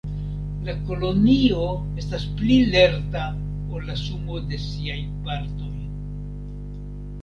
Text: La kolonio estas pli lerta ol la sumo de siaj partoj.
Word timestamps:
La 0.69 0.73
kolonio 0.87 1.59
estas 2.03 2.25
pli 2.41 2.57
lerta 2.77 3.29
ol 3.29 3.87
la 3.93 4.01
sumo 4.09 4.43
de 4.51 4.63
siaj 4.67 5.01
partoj. 5.31 5.75